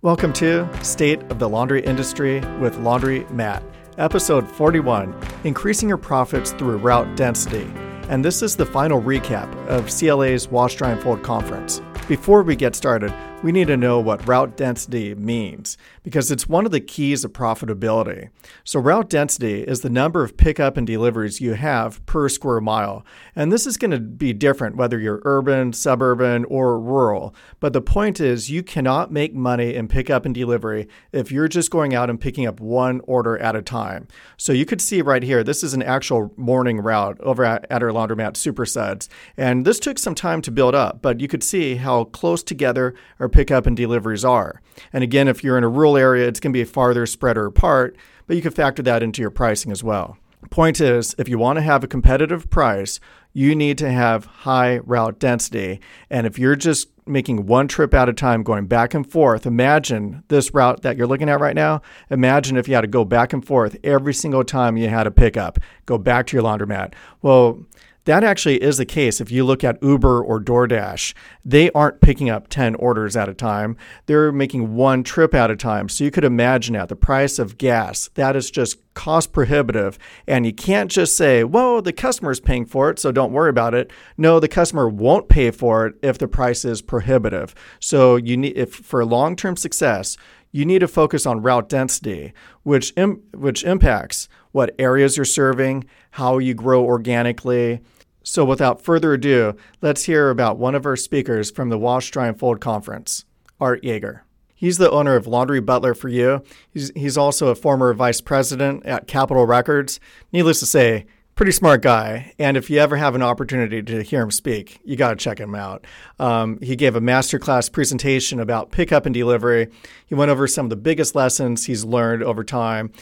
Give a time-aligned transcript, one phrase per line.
[0.00, 3.64] Welcome to State of the Laundry Industry with Laundry Matt,
[3.96, 7.68] episode 41 Increasing Your Profits Through Route Density.
[8.08, 11.82] And this is the final recap of CLA's Wash, Dry, and Fold conference.
[12.06, 13.12] Before we get started,
[13.42, 17.32] we need to know what route density means because it's one of the keys of
[17.32, 18.30] profitability.
[18.64, 23.06] So, route density is the number of pickup and deliveries you have per square mile.
[23.36, 27.34] And this is going to be different whether you're urban, suburban, or rural.
[27.60, 31.70] But the point is, you cannot make money in pickup and delivery if you're just
[31.70, 34.08] going out and picking up one order at a time.
[34.36, 37.82] So, you could see right here, this is an actual morning route over at, at
[37.84, 39.08] our laundromat Super Suds.
[39.36, 42.94] And this took some time to build up, but you could see how close together
[43.20, 44.60] our pickup and deliveries are.
[44.92, 47.96] And again, if you're in a rural area, it's going to be farther spread apart,
[48.26, 50.16] but you can factor that into your pricing as well.
[50.50, 53.00] Point is, if you want to have a competitive price,
[53.32, 55.80] you need to have high route density.
[56.10, 60.22] And if you're just making one trip at a time, going back and forth, imagine
[60.28, 61.82] this route that you're looking at right now.
[62.10, 65.10] Imagine if you had to go back and forth every single time you had a
[65.10, 66.94] pickup, go back to your laundromat.
[67.22, 67.64] Well,
[68.08, 69.20] that actually is the case.
[69.20, 71.12] If you look at Uber or DoorDash,
[71.44, 73.76] they aren't picking up 10 orders at a time.
[74.06, 75.90] They're making one trip at a time.
[75.90, 79.98] So you could imagine at the price of gas, that is just cost prohibitive.
[80.26, 83.50] And you can't just say, well, the customer is paying for it, so don't worry
[83.50, 83.90] about it.
[84.16, 87.54] No, the customer won't pay for it if the price is prohibitive.
[87.78, 90.16] So you need, if for long term success,
[90.50, 95.84] you need to focus on route density, which, Im- which impacts what areas you're serving,
[96.12, 97.82] how you grow organically,
[98.30, 102.28] so, without further ado, let's hear about one of our speakers from the Wash, Dry,
[102.28, 103.24] and Fold conference,
[103.58, 104.20] Art Yeager.
[104.54, 106.42] He's the owner of Laundry Butler for You.
[106.70, 109.98] He's, he's also a former vice president at Capitol Records.
[110.30, 111.06] Needless to say,
[111.36, 112.34] pretty smart guy.
[112.38, 115.40] And if you ever have an opportunity to hear him speak, you got to check
[115.40, 115.86] him out.
[116.18, 119.68] Um, he gave a masterclass presentation about pickup and delivery.
[120.04, 122.92] He went over some of the biggest lessons he's learned over time.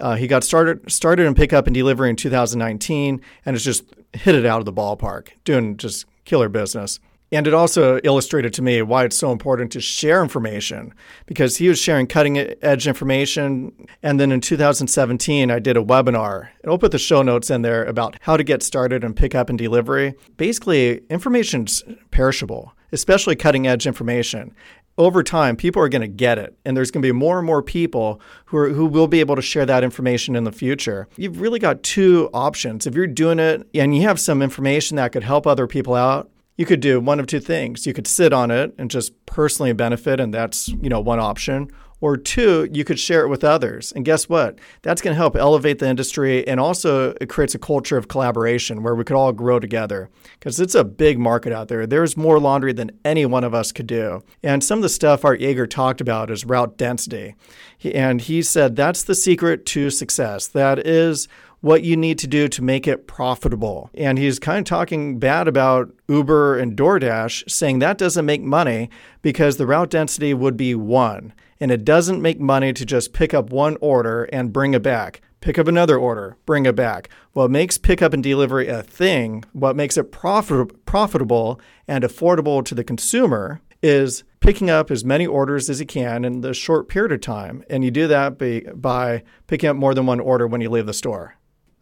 [0.00, 3.84] Uh, he got started started in pickup and delivery in 2019, and has just
[4.16, 7.00] hit it out of the ballpark, doing just killer business.
[7.32, 10.94] And it also illustrated to me why it's so important to share information
[11.26, 13.88] because he was sharing cutting edge information.
[14.02, 16.48] And then in 2017, I did a webinar.
[16.62, 19.34] And I'll put the show notes in there about how to get started and pick
[19.34, 20.14] up and delivery.
[20.36, 21.82] Basically, information's
[22.12, 24.54] perishable, especially cutting edge information
[24.98, 27.46] over time, people are going to get it, and there's going to be more and
[27.46, 31.08] more people who are, who will be able to share that information in the future.
[31.16, 32.86] You've really got two options.
[32.86, 36.30] If you're doing it and you have some information that could help other people out,
[36.56, 37.86] you could do one of two things.
[37.86, 41.70] You could sit on it and just personally benefit, and that's you know one option,
[42.00, 43.92] or two, you could share it with others.
[43.92, 44.58] And guess what?
[44.82, 48.82] That's going to help elevate the industry and also it creates a culture of collaboration
[48.82, 51.86] where we could all grow together because it's a big market out there.
[51.86, 54.22] There's more laundry than any one of us could do.
[54.42, 57.34] And some of the stuff Art Yeager talked about is route density.
[57.82, 60.46] And he said that's the secret to success.
[60.46, 61.28] That is
[61.66, 63.90] what you need to do to make it profitable.
[63.94, 68.88] And he's kind of talking bad about Uber and DoorDash, saying that doesn't make money
[69.20, 71.32] because the route density would be one.
[71.58, 75.22] And it doesn't make money to just pick up one order and bring it back.
[75.40, 77.08] Pick up another order, bring it back.
[77.32, 82.76] What makes pickup and delivery a thing, what makes it profit- profitable and affordable to
[82.76, 87.10] the consumer, is picking up as many orders as you can in the short period
[87.10, 87.64] of time.
[87.68, 90.86] And you do that by, by picking up more than one order when you leave
[90.86, 91.35] the store.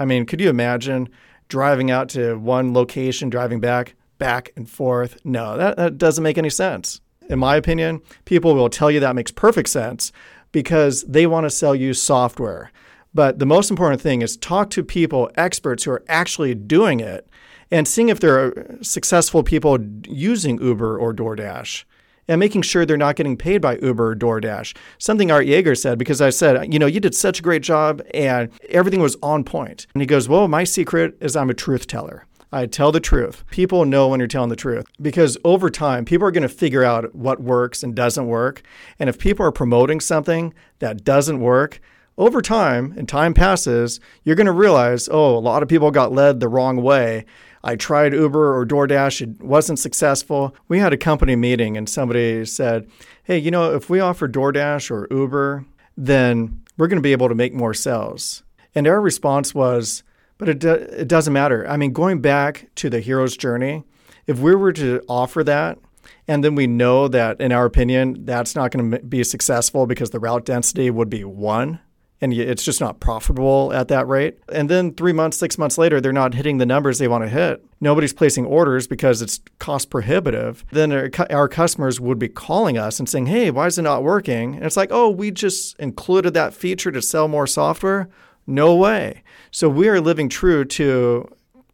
[0.00, 1.08] I mean, could you imagine
[1.48, 5.24] driving out to one location, driving back, back and forth?
[5.24, 7.00] No, that, that doesn't make any sense
[7.30, 10.12] in my opinion, people will tell you that makes perfect sense
[10.52, 12.72] because they want to sell you software.
[13.14, 17.28] But the most important thing is talk to people, experts who are actually doing it,
[17.70, 19.78] and seeing if there are successful people
[20.08, 21.84] using Uber or DoorDash
[22.30, 24.76] and making sure they're not getting paid by Uber or DoorDash.
[24.98, 28.00] Something Art Yeager said, because I said, you know, you did such a great job
[28.14, 29.88] and everything was on point.
[29.94, 32.26] And he goes, well, my secret is I'm a truth teller.
[32.52, 33.42] I tell the truth.
[33.50, 36.84] People know when you're telling the truth because over time, people are going to figure
[36.84, 38.62] out what works and doesn't work.
[39.00, 41.80] And if people are promoting something that doesn't work,
[42.16, 46.12] over time and time passes, you're going to realize, oh, a lot of people got
[46.12, 47.24] led the wrong way.
[47.62, 50.54] I tried Uber or DoorDash, it wasn't successful.
[50.68, 52.88] We had a company meeting and somebody said,
[53.24, 55.64] hey, you know, if we offer DoorDash or Uber,
[55.96, 58.42] then we're going to be able to make more sales.
[58.74, 60.02] And our response was,
[60.38, 61.68] but it, do, it doesn't matter.
[61.68, 63.84] I mean, going back to the hero's journey,
[64.26, 65.78] if we were to offer that,
[66.26, 70.10] and then we know that, in our opinion, that's not going to be successful because
[70.10, 71.80] the route density would be one,
[72.20, 74.38] and it's just not profitable at that rate.
[74.52, 77.30] And then three months, six months later, they're not hitting the numbers they want to
[77.30, 77.64] hit.
[77.80, 80.64] Nobody's placing orders because it's cost prohibitive.
[80.70, 84.56] Then our, customers would be calling us and saying, hey, why is it not working?
[84.56, 88.08] And it's like, oh, we just included that feature to sell more software.
[88.46, 89.22] No way.
[89.50, 91.26] So we are living true to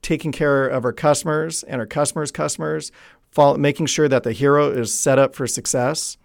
[0.03, 2.93] taking care of our customers and our customers' customers,
[3.57, 6.17] making sure that the hero is set up for success.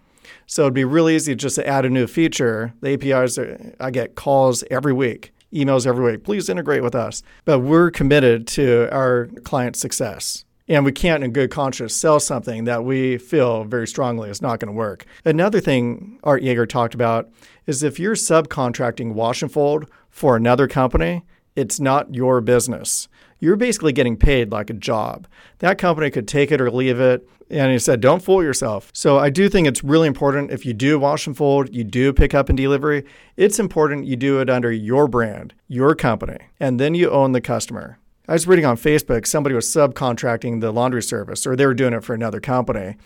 [0.46, 2.72] So it'd be really easy just to add a new feature.
[2.80, 6.24] The APIs, are, I get calls every week, emails every week.
[6.24, 7.22] Please integrate with us.
[7.44, 10.44] But we're committed to our client success.
[10.68, 14.60] And we can't, in good conscience, sell something that we feel very strongly is not
[14.60, 15.04] going to work.
[15.24, 17.30] Another thing Art Yeager talked about
[17.66, 21.24] is if you're subcontracting wash and fold for another company,
[21.56, 23.08] it's not your business.
[23.38, 25.26] You're basically getting paid like a job.
[25.58, 27.28] That company could take it or leave it.
[27.52, 28.90] And he said, don't fool yourself.
[28.94, 32.10] So I do think it's really important if you do wash and fold, you do
[32.14, 33.04] pick up and delivery,
[33.36, 37.42] it's important you do it under your brand, your company, and then you own the
[37.42, 37.98] customer.
[38.26, 41.92] I was reading on Facebook, somebody was subcontracting the laundry service, or they were doing
[41.92, 42.96] it for another company,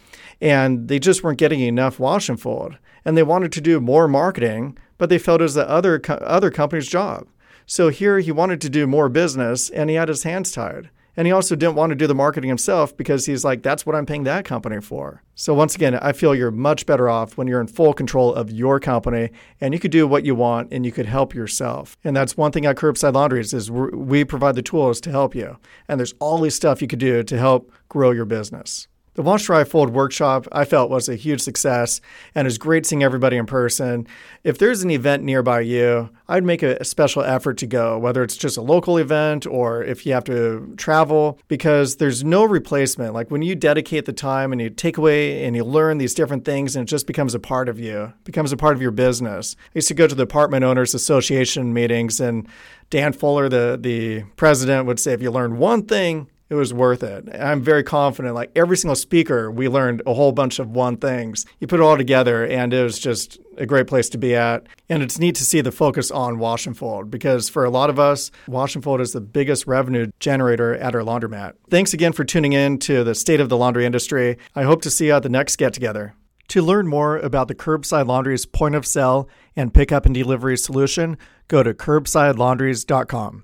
[0.41, 2.77] and they just weren't getting enough wash and fold.
[3.05, 6.15] And they wanted to do more marketing, but they felt it was the other, co-
[6.15, 7.27] other company's job.
[7.67, 10.91] So here he wanted to do more business and he had his hands tied.
[11.17, 13.97] And he also didn't want to do the marketing himself because he's like, that's what
[13.97, 15.23] I'm paying that company for.
[15.35, 18.51] So, once again, I feel you're much better off when you're in full control of
[18.51, 19.31] your company
[19.61, 21.97] and you could do what you want and you could help yourself.
[22.05, 25.57] And that's one thing at Curbside Laundries is we provide the tools to help you.
[25.89, 28.89] And there's all this stuff you could do to help grow your business.
[29.17, 32.03] The Wash Dry Fold workshop I felt was a huge success
[32.35, 34.07] and it was great seeing everybody in person.
[34.45, 38.37] If there's an event nearby you, I'd make a special effort to go, whether it's
[38.37, 43.15] just a local event or if you have to travel, because there's no replacement.
[43.15, 46.45] Like when you dedicate the time and you take away and you learn these different
[46.45, 49.57] things and it just becomes a part of you, becomes a part of your business.
[49.59, 52.47] I used to go to the Apartment Owners Association meetings and
[52.91, 57.03] Dan Fuller, the, the president, would say, if you learn one thing, it was worth
[57.03, 57.29] it.
[57.35, 58.35] I'm very confident.
[58.35, 61.45] Like every single speaker, we learned a whole bunch of one things.
[61.59, 64.67] You put it all together, and it was just a great place to be at.
[64.89, 67.91] And it's neat to see the focus on wash and fold because for a lot
[67.91, 71.55] of us, wash and fold is the biggest revenue generator at our laundromat.
[71.69, 74.39] Thanks again for tuning in to the state of the laundry industry.
[74.55, 76.15] I hope to see you at the next get together.
[76.49, 81.19] To learn more about the Curbside Laundries point of sale and pickup and delivery solution,
[81.49, 83.43] go to curbsidelaundries.com.